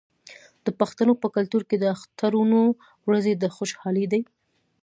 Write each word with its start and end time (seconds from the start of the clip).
د 0.65 0.67
پښتنو 0.79 1.13
په 1.21 1.27
کلتور 1.35 1.63
کې 1.69 1.77
د 1.79 1.85
اخترونو 1.95 2.59
ورځې 3.07 3.33
د 3.37 3.43
خوشحالۍ 3.55 4.05
دي. 4.11 4.21